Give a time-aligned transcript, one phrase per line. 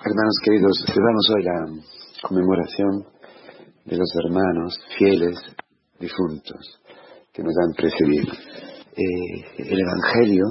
[0.00, 1.82] Hermanos queridos, celebramos hoy la
[2.22, 3.04] conmemoración
[3.84, 5.36] de los hermanos fieles
[5.98, 6.80] difuntos
[7.32, 8.32] que nos han precedido.
[8.32, 10.44] Eh, el Evangelio,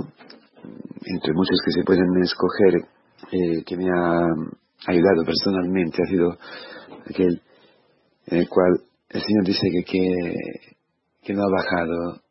[1.05, 2.75] entre muchos que se pueden escoger,
[3.31, 4.19] eh, que me ha
[4.87, 6.37] ayudado personalmente, ha sido
[7.09, 7.41] aquel
[8.25, 10.75] en el cual el Señor dice que, que,
[11.23, 12.21] que no ha bajado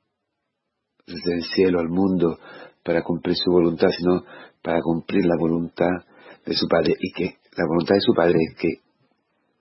[1.06, 2.38] desde el cielo al mundo
[2.84, 4.22] para cumplir su voluntad, sino
[4.62, 6.04] para cumplir la voluntad
[6.46, 8.80] de su Padre y que la voluntad de su Padre es que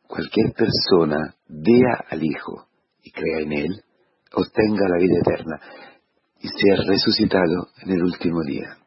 [0.08, 2.68] cualquier persona vea al Hijo
[3.04, 3.84] y crea en Él,
[4.34, 5.60] obtenga la vida eterna
[6.40, 8.78] y sea resucitado en el último día.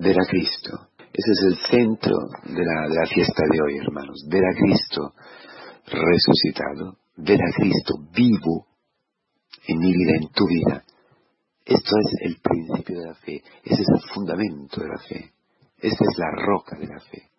[0.00, 0.88] Ver a Cristo.
[0.98, 4.26] Ese es el centro de la, de la fiesta de hoy, hermanos.
[4.28, 5.14] Ver a Cristo
[5.86, 8.66] resucitado, ver a Cristo vivo
[9.68, 10.84] en mi vida, en tu vida.
[11.64, 15.32] Esto es el principio de la fe, ese es el fundamento de la fe,
[15.78, 17.30] esta es la roca de la fe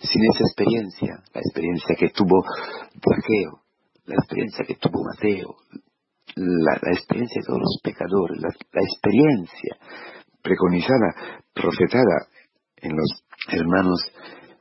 [0.00, 2.42] sin esa experiencia, la experiencia que tuvo
[2.92, 3.60] Zaqueo,
[4.06, 5.56] la experiencia que tuvo Mateo,
[6.36, 9.76] la, experiencia de todos los pecadores, la, experiencia
[10.42, 12.28] preconizada, profetada
[12.76, 14.00] en los hermanos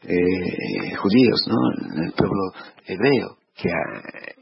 [0.03, 1.93] eh, judíos, ¿no?
[1.93, 2.51] en el pueblo
[2.85, 3.69] hebreo, que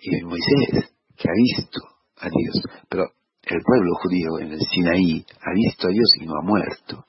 [0.02, 1.80] y en Moisés, que ha visto
[2.18, 2.62] a Dios.
[2.90, 3.04] Pero
[3.44, 7.06] el pueblo judío en el Sinaí ha visto a Dios y no ha muerto.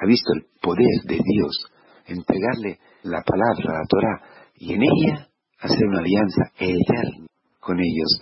[0.00, 1.66] Ha visto el poder de Dios
[2.06, 4.22] entregarle la palabra, la Torah,
[4.56, 7.26] y en ella hacer una alianza eterna
[7.60, 8.20] con ellos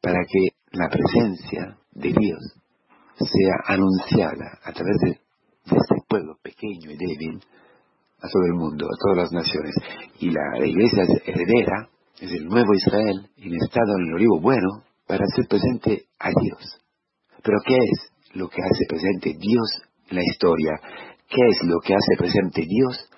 [0.00, 2.40] para que la presencia de Dios
[3.16, 5.10] sea anunciada a través de,
[5.64, 7.40] este pueblo pequeño y débil
[8.18, 9.74] a todo el mundo, a todas las naciones.
[10.20, 11.88] Y la, iglesia es heredera,
[12.20, 16.80] es el nuevo Israel, estado en el olivo bueno, para hacer presente a Dios.
[17.42, 20.72] Pero ¿qué es lo que hace presente Dios en la historia?
[21.28, 23.08] ¿Qué es lo que hace presente Dios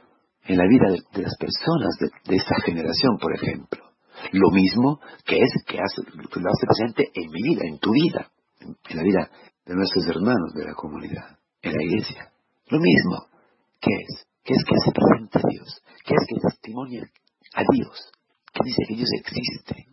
[0.49, 3.85] en la vida de, las personas de, esta generación, por ejemplo.
[4.33, 8.31] Lo mismo que es que, hace, lo hace presente en mi vida, en tu vida,
[8.61, 9.31] en, la vida
[9.65, 12.33] de nuestros hermanos de la comunidad, en la iglesia.
[12.69, 13.27] Lo mismo
[13.81, 17.03] que es, que es que hace presente a Dios, que es que testimonia
[17.55, 18.13] a Dios,
[18.53, 19.87] que dice que Dios existe.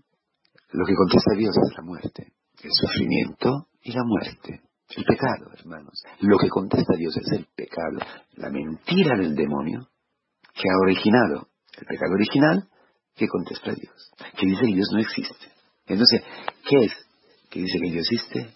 [0.71, 4.61] Lo que contesta Dios es la muerte, el sufrimiento y la muerte.
[4.95, 6.03] El pecado, hermanos.
[6.19, 7.97] Lo que contesta Dios es el pecado,
[8.35, 9.89] la mentira del demonio
[10.53, 11.47] que ha originado
[11.77, 12.67] el pecado original
[13.15, 15.47] que contesta a Dios, que dice que Dios no existe.
[15.87, 16.21] Entonces,
[16.67, 16.93] ¿qué es
[17.49, 18.53] que dice que Dios existe?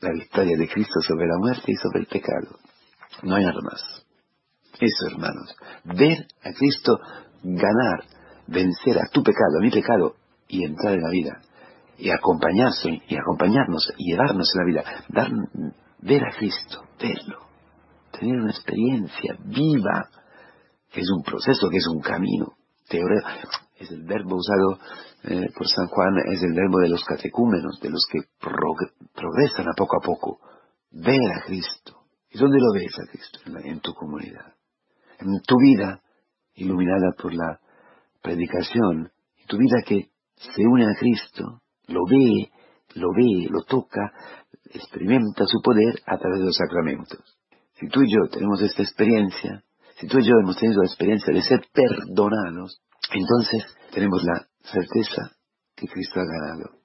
[0.00, 2.58] La victoria de Cristo sobre la muerte y sobre el pecado.
[3.22, 3.82] No hay nada más.
[4.80, 5.54] Eso, hermanos.
[5.84, 6.98] Ver a Cristo
[7.42, 8.04] ganar,
[8.46, 10.16] vencer a tu pecado, a mi pecado,
[10.48, 11.42] y entrar en la vida.
[11.98, 14.84] Y acompañarse, y acompañarnos, y llevarnos en la vida.
[15.98, 17.46] Ver a Cristo, verlo.
[18.18, 20.08] Tener una experiencia viva
[20.90, 22.54] que es un proceso, que es un camino.
[23.78, 24.78] Es el verbo usado
[25.22, 29.74] eh, por San Juan, es el verbo de los catecúmenos, de los que progresan a
[29.76, 30.40] poco a poco.
[30.90, 32.00] Ver a Cristo.
[32.30, 33.38] ¿Y dónde lo ves a Cristo?
[33.64, 34.54] En, tu comunidad.
[35.20, 36.00] En tu vida,
[36.54, 37.60] iluminada por la
[38.22, 42.50] predicación, y tu vida que se une a Cristo, lo ve,
[42.94, 44.12] lo ve, lo toca,
[44.72, 47.38] experimenta su poder a través de los sacramentos.
[47.74, 49.62] Si tú y yo tenemos esta experiencia,
[50.00, 52.80] si tú y yo hemos tenido la experiencia de ser perdonados,
[53.12, 55.36] entonces tenemos la certeza
[55.76, 56.80] que Cristo ha ganado,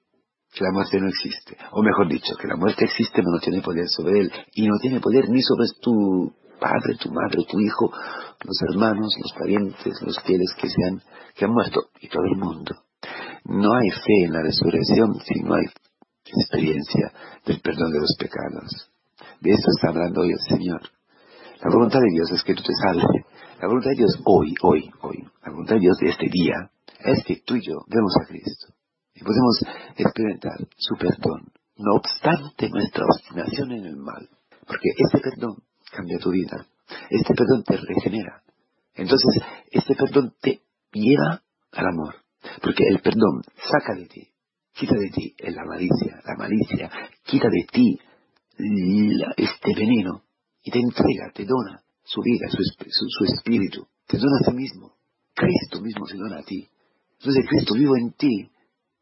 [0.52, 1.56] que la muerte no existe.
[1.72, 4.32] O mejor dicho, que la muerte existe pero no tiene poder sobre él.
[4.52, 7.90] Y no tiene poder ni sobre tu padre, tu madre, tu hijo,
[8.44, 11.00] los hermanos, los parientes, los fieles que, se han,
[11.34, 12.74] que han muerto, y todo el mundo.
[13.44, 15.64] No hay fe en la resurrección si no hay
[16.24, 17.12] experiencia
[17.46, 18.90] del perdón de los pecados.
[19.40, 20.95] De eso está hablando hoy el Señor.
[21.60, 23.06] La voluntad de Dios es que tú te salves.
[23.60, 27.24] La voluntad de Dios hoy, hoy, hoy, la voluntad de Dios de este día es
[27.24, 28.74] que tú y yo vemos a Cristo
[29.14, 29.60] y podemos
[29.96, 34.28] experimentar su perdón, no obstante nuestra obstinación en el mal.
[34.66, 35.56] Porque este perdón
[35.90, 36.66] cambia tu vida,
[37.08, 38.42] este perdón te regenera.
[38.94, 40.60] Entonces, este perdón te
[40.92, 42.16] lleva al amor,
[42.62, 44.28] porque el perdón saca de ti,
[44.74, 46.90] quita de ti la malicia, la malicia,
[47.24, 47.98] quita de ti
[49.36, 50.25] este veneno
[50.66, 54.94] y te entrega, te dona su vida, su, espíritu, te dona a sí mismo.
[55.32, 56.66] Cristo mismo se dona a ti.
[57.20, 58.50] Entonces Cristo vivo en ti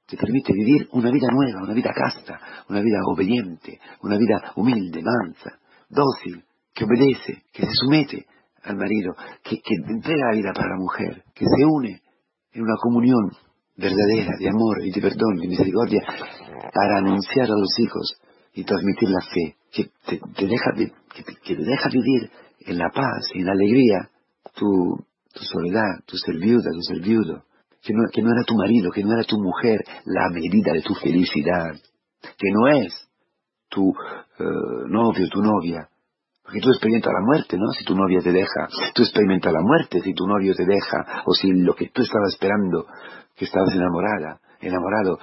[0.07, 2.39] te permite vivir una vida nueva, una vida casta,
[2.69, 5.59] una vida obediente, una vida humilde, mansa,
[5.89, 6.45] dócil,
[6.75, 8.27] que obedece, que se somete
[8.65, 12.03] al marido, que, que entrega la vida para la mujer, que se une
[12.53, 13.31] en una comunión
[13.75, 16.03] verdadera de amor y de perdón y misericordia
[16.75, 18.21] para anunciar a los hijos
[18.55, 22.31] y transmitir la fe, que te, deja, que, te, deja vivir
[22.61, 24.09] en la paz, en la alegría,
[24.55, 24.67] tu,
[25.33, 27.45] tu soledad, tu ser viuda, tu ser viudo,
[27.83, 30.83] que no, que no era tu marido, que no era tu mujer la medida de
[30.83, 31.75] tu felicidad,
[32.23, 33.09] que no es
[33.69, 34.45] tu eh,
[34.89, 35.89] novio, tu novia,
[36.45, 37.73] porque tú experimentas la muerte, ¿no?
[37.73, 41.33] Si tu novia te deja, tú experimentas la muerte si tu novio te deja, o
[41.33, 42.87] si lo que tú estabas esperando,
[43.35, 45.19] que estabas enamorada, enamorado,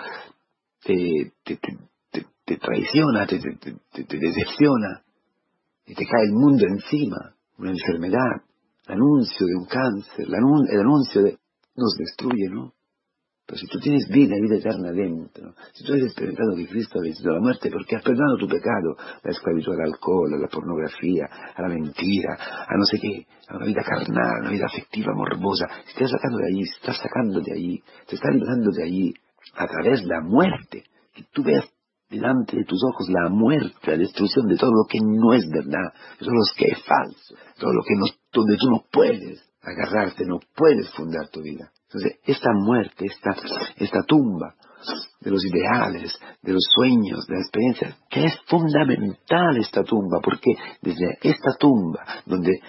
[0.84, 1.78] te, te, te,
[2.52, 5.04] te traiciona, te, te, decepciona,
[5.86, 8.44] y te cae el mundo encima, una enfermedad,
[8.88, 11.38] el anuncio de un cáncer, el anuncio de...
[11.76, 12.74] nos destruye, ¿no?
[13.46, 17.04] Pero si tú tienes vida, vida eterna dentro, si tú has experimentado que Cristo ha
[17.04, 21.28] vencido la muerte porque has perdonado tu pecado, la esclavitud al alcohol, a la pornografía,
[21.56, 25.14] a la mentira, a no sé qué, a una vida carnal, a una vida afectiva,
[25.14, 28.72] morbosa, si te has sacando de allí, si estás sacando de allí, te estás librando
[28.72, 29.14] de allí
[29.56, 30.84] a través de la muerte,
[31.14, 31.66] que tú veas
[32.12, 35.94] delante de tus ojos la muerte, la destrucción de todo lo que no es verdad,
[36.20, 40.26] de todo lo que es falso, todo lo que no, donde tú no puedes agarrarte,
[40.26, 41.72] no puedes fundar tu vida.
[41.86, 43.36] Entonces, esta muerte, esta,
[43.78, 44.56] esta tumba
[45.22, 50.52] de los ideales, de los sueños, de la experiencia, que es fundamental esta tumba, porque
[50.82, 52.60] desde esta tumba, donde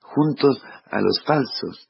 [0.00, 1.88] juntos a los falsos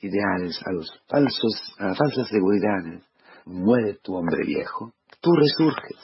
[0.00, 3.02] ideales, a los falsos, a las falsas seguridades,
[3.46, 4.92] muere tu hombre viejo,
[5.24, 5.96] tú resurges,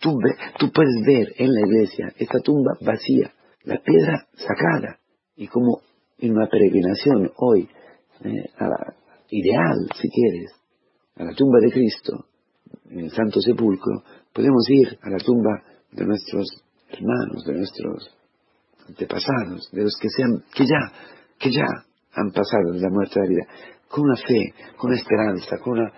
[0.00, 0.18] tú,
[0.58, 3.30] tú puedes ver en la iglesia esta tumba vacía,
[3.64, 4.98] la piedra sacada,
[5.36, 5.82] y como
[6.18, 7.68] en una peregrinación hoy
[8.24, 8.94] eh, a la,
[9.28, 10.52] ideal, si quieres,
[11.16, 12.26] a la tumba de Cristo,
[12.90, 14.02] en el Santo Sepulcro,
[14.32, 16.46] podemos ir a la tumba de nuestros
[16.88, 18.16] hermanos, de nuestros
[18.88, 20.92] antepasados, de los que sean, que ya,
[21.38, 21.66] que ya
[22.14, 23.46] han pasado de la muerte a la vida,
[23.88, 25.92] con una fe, con una esperanza, con una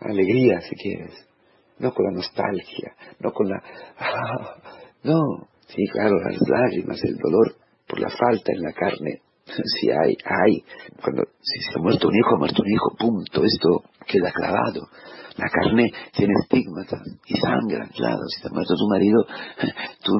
[0.00, 1.33] alegría, si quieres,
[1.78, 3.62] no con la nostalgia, no con la,
[5.04, 7.56] no, sí, claro, las lágrimas, el dolor
[7.86, 9.20] por la falta en la carne,
[9.80, 10.64] si hay, hay.
[11.02, 13.44] Cuando, si se ha muerto un hijo, ha muerto un hijo, punto.
[13.44, 14.88] Esto queda clavado.
[15.36, 16.86] La carne tiene estigmas
[17.26, 18.22] y sangra, claro.
[18.28, 19.24] Si te ha muerto tu marido,
[20.04, 20.12] tú,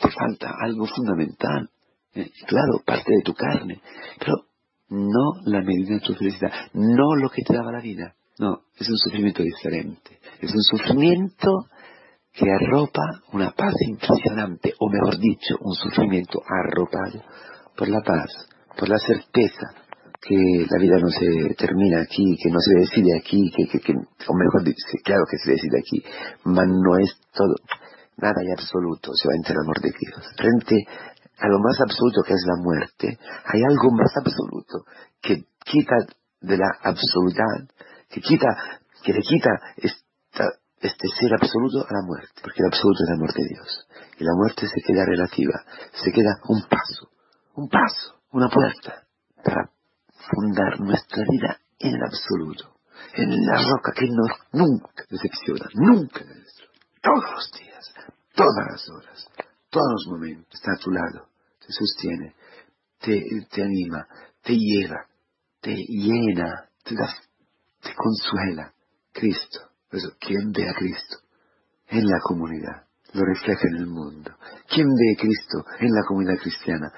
[0.00, 1.68] te falta algo fundamental.
[2.14, 3.80] Eh, claro, parte de tu carne.
[4.18, 4.46] Pero
[4.88, 8.14] no la medida de tu felicidad, no lo que te daba la vida.
[8.38, 10.18] No, es un sufrimiento diferente.
[10.40, 11.50] Es un sufrimiento
[12.32, 13.02] que arropa
[13.32, 17.22] una paz impresionante, o mejor dicho, un sufrimiento arropado
[17.76, 18.30] por la paz
[18.76, 19.66] por la certeza
[20.20, 24.34] que la vida no se termina aquí, que no se decide aquí, que, que, o
[24.34, 26.02] mejor dicho, claro que se decide aquí,
[26.44, 27.56] pero no es todo,
[28.18, 30.22] nada hay absoluto, entre el amor de Dios.
[30.36, 30.86] Frente
[31.38, 34.86] a lo más absoluto que es la muerte, hay algo más absoluto
[35.20, 35.96] que quita
[36.40, 37.66] de la absolutad,
[38.12, 38.48] que quita,
[39.02, 43.32] que le quita este ser absoluto a la muerte, porque el absoluto es el amor
[43.32, 43.88] de Dios.
[44.18, 47.10] Y la muerte se queda relativa, se queda un paso,
[47.54, 49.04] un paso una puerta
[49.44, 49.70] para
[50.30, 52.76] fundar nuestra vida en el absoluto,
[53.14, 56.72] en la roca que nos nunca decepciona, nunca destruye.
[57.02, 57.94] Todos los días,
[58.34, 59.28] todas las horas,
[59.70, 61.28] todos los momentos, está a tu lado,
[61.60, 62.34] te sostiene,
[63.00, 64.06] te, te anima,
[64.42, 65.06] te lleva,
[65.60, 67.14] te llena, te da,
[67.82, 68.72] te consuela.
[69.12, 69.60] Cristo.
[69.90, 71.18] Por eso, ¿quién ve a Cristo?
[71.88, 74.30] En la comunidad lo refleja en el mundo.
[74.68, 76.90] ¿Quién ve a Cristo en la comunidad cristiana?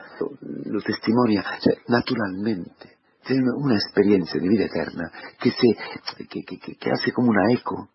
[0.66, 1.44] Lo, testimonia
[1.88, 2.98] naturalmente.
[3.26, 5.10] Tiene una experiencia de vida eterna
[5.40, 7.88] que, se, que hace como una eco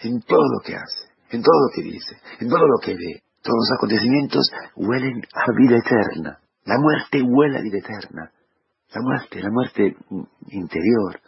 [0.00, 3.22] en todo lo que hace, en todo lo que dice, en todo lo que ve.
[3.40, 6.38] Todos los acontecimientos huelen a vida eterna.
[6.64, 8.30] La muerte huele a vida eterna.
[8.94, 9.96] La muerte, la muerte
[10.48, 11.20] interior,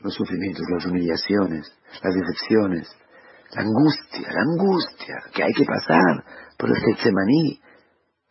[0.00, 2.88] los sufrimientos, las humillaciones, las decepciones,
[3.52, 6.24] la angustia, la angustia que hay que pasar
[6.56, 7.60] por el Getsemaní,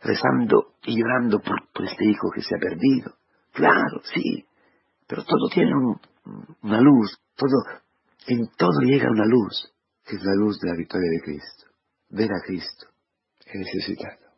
[0.02, 3.14] rezando y llorando por, este hijo que se ha perdido.
[3.54, 4.46] Claro, sí,
[5.08, 5.72] pero todo tiene
[6.62, 7.82] una luz, todo,
[8.28, 9.74] en todo llega una luz,
[10.06, 11.66] que es la luz de la victoria de Cristo.
[12.10, 12.88] Ver a Cristo,
[13.46, 14.32] he necesitado,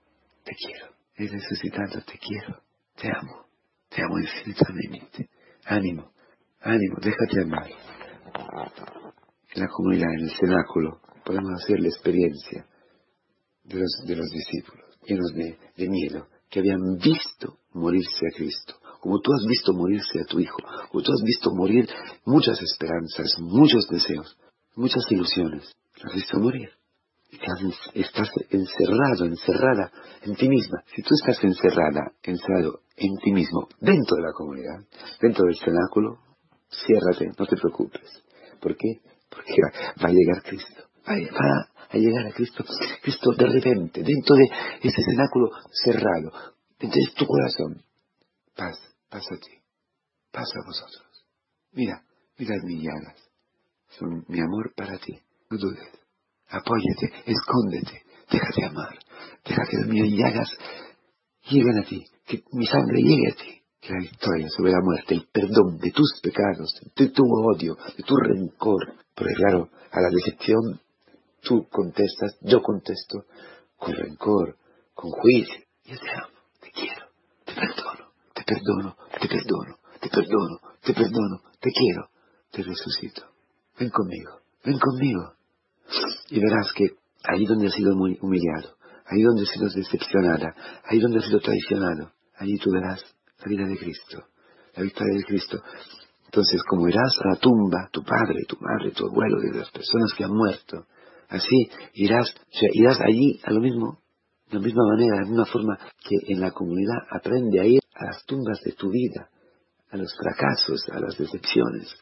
[0.44, 2.62] te quiero, he necesitado, te quiero,
[2.96, 3.46] te amo,
[3.90, 5.30] te amo infinitamente.
[5.66, 6.12] Ánimo,
[6.62, 7.68] ánimo, déjate amar
[9.52, 12.66] en la comunidad, en el cenáculo, podemos hacer la experiencia
[13.64, 18.76] de los, de los discípulos, llenos de, de miedo, que habían visto morirse a Cristo,
[19.00, 20.58] como tú has visto morirse a tu hijo,
[20.92, 21.88] como tú has visto morir
[22.26, 24.38] muchas esperanzas, muchos deseos,
[24.76, 25.72] muchas ilusiones,
[26.04, 26.70] has visto morir.
[27.94, 29.92] Y estás encerrado, encerrada
[30.24, 30.84] en ti misma.
[30.96, 34.80] Si tú estás encerrada, encerrado en ti mismo, dentro de la comunidad,
[35.22, 36.18] dentro del cenáculo,
[36.70, 38.24] ciérrate, no te preocupes.
[38.60, 39.02] ¿Por qué?
[39.30, 39.54] porque
[40.02, 41.14] va, a llegar Cristo, va,
[41.90, 42.64] a llegar a Cristo,
[43.02, 44.46] Cristo de repente, dentro de
[44.82, 46.32] ese cenáculo cerrado,
[46.80, 47.84] dentro de tu corazón,
[48.56, 48.78] paz,
[49.10, 49.54] paz a ti,
[50.32, 51.26] paso a vosotros.
[51.72, 52.04] Mira,
[52.38, 53.30] mirad mis llagas.
[53.98, 55.20] Son mi amor para ti.
[55.50, 55.90] No dudes.
[56.48, 58.98] Apóyate, escóndete, déjate amar.
[59.46, 60.50] Deja que mis llagas
[61.50, 63.59] lleguen a ti, que mi sangre llegue a ti.
[63.82, 68.04] Que la victoria sobre la muerte, el perdón de tus pecados, de tu odio, de
[68.04, 68.94] tu rencor.
[69.16, 70.80] Porque claro, a la decepción
[71.42, 73.26] tú contestas, yo contesto,
[73.78, 74.58] con rencor,
[74.94, 75.64] con juicio.
[75.86, 77.06] Yo te amo, te quiero,
[77.46, 82.10] te perdono, te perdono, te perdono, te perdono, te perdono, te quiero,
[82.52, 83.24] te resucito.
[83.80, 85.34] Ven conmigo, ven conmigo.
[86.30, 86.86] Y verás que
[87.24, 91.40] ahí donde has sido muy humillado, ahí donde has sido decepcionada, ahí donde has sido
[91.40, 93.04] traicionado, allí tú verás
[93.40, 94.24] la vida de Cristo,
[94.76, 95.62] la victoria de Cristo.
[96.26, 100.14] Entonces, como irás a la tumba, tu padre, tu madre, tu abuelo, de las personas
[100.16, 100.86] que han muerto,
[101.30, 104.00] así irás, o sea, irás allí a lo mismo,
[104.50, 107.82] de la misma manera, de la misma forma que en la comunidad aprende a ir
[107.96, 109.30] a las tumbas de tu vida,
[109.92, 111.96] a los fracasos, a las decepciones,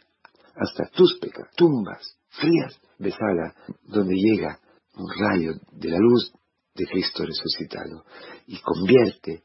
[0.55, 3.53] hasta tus pecados, tumbas frías de sala
[3.83, 4.59] donde llega
[4.95, 6.33] un rayo de la luz
[6.75, 8.03] de Cristo resucitado
[8.47, 9.43] y convierte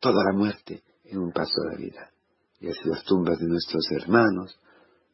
[0.00, 0.82] toda la muerte
[1.12, 2.10] en un paso la vida.
[2.60, 4.58] Y así las tumbas de nuestros hermanos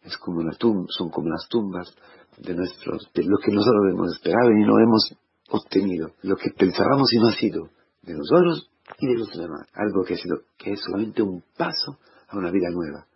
[0.02, 0.52] es como una
[0.88, 1.94] son como las tumbas
[2.38, 5.14] de nuestros, de lo que nosotros hemos esperado y no hemos
[5.50, 7.68] obtenido, lo que pensábamos y no ha sido
[8.02, 11.98] de nosotros y de los demás, algo que ha sido, que es solamente un paso
[12.28, 13.06] a una vida nueva,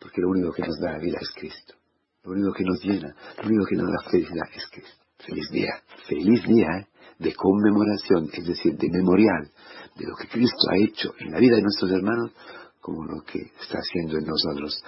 [0.00, 1.74] porque lo único que nos da la vida es Cristo,
[2.24, 5.02] lo único que nos llena, lo único que nos da felicidad es Cristo.
[5.18, 5.70] Feliz día,
[6.08, 6.86] feliz día ¿eh?
[7.18, 9.50] de conmemoración, es decir, de memorial
[9.96, 12.32] de lo que Cristo ha hecho en la vida de nuestros hermanos,
[12.80, 14.82] como lo que está haciendo en nosotros.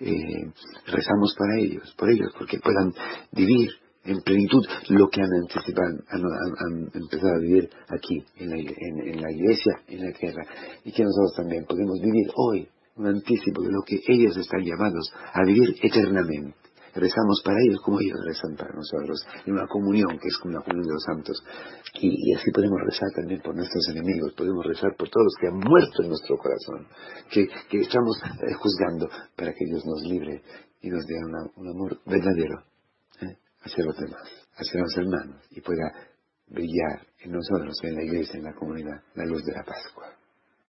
[0.00, 0.52] Eh,
[0.86, 2.92] rezamos para ellos, por ellos, porque puedan
[3.32, 3.70] vivir
[4.04, 9.32] en plenitud lo que han anticipado, han, empezado a vivir aquí, en la, en la
[9.32, 10.42] iglesia, en la tierra,
[10.84, 15.12] y que nosotros también podemos vivir hoy un anticipo de lo que ellos están llamados
[15.32, 20.28] a vivir eternamente rezamos para ellos como ellos rezan para nosotros, en una comunión que
[20.28, 21.42] es como la comunión de los santos.
[22.00, 25.58] Y, así podemos rezar también por nuestros enemigos, podemos rezar por todos los que han
[25.58, 26.86] muerto en nuestro corazón,
[27.30, 27.48] que,
[27.80, 30.42] estamos eh, juzgando para que Dios nos libre
[30.82, 31.14] y nos dé
[31.56, 32.64] un amor verdadero
[33.22, 33.36] ¿eh?
[33.62, 35.92] hacia los demás, hacia los hermanos, y pueda
[36.48, 40.17] brillar en nosotros, en la iglesia, en la comunidad, la luz de la Pascua.